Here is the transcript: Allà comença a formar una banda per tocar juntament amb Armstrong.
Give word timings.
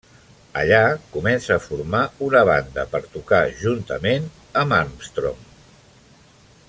Allà 0.59 0.77
comença 1.15 1.51
a 1.55 1.61
formar 1.65 2.01
una 2.29 2.41
banda 2.51 2.85
per 2.95 3.03
tocar 3.17 3.43
juntament 3.61 4.27
amb 4.63 4.77
Armstrong. 4.79 5.47